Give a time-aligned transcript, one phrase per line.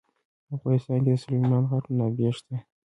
[0.47, 2.55] په افغانستان کې د سلیمان غر منابع شته.